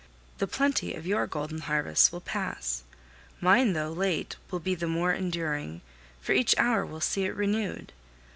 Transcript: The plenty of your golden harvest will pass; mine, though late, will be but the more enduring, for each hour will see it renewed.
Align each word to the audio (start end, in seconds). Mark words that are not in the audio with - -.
The 0.39 0.47
plenty 0.47 0.95
of 0.95 1.05
your 1.05 1.27
golden 1.27 1.59
harvest 1.59 2.11
will 2.11 2.21
pass; 2.21 2.81
mine, 3.39 3.73
though 3.73 3.91
late, 3.91 4.35
will 4.49 4.57
be 4.57 4.73
but 4.73 4.79
the 4.79 4.87
more 4.87 5.13
enduring, 5.13 5.81
for 6.19 6.31
each 6.31 6.57
hour 6.57 6.83
will 6.83 7.01
see 7.01 7.23
it 7.25 7.35
renewed. 7.35 7.91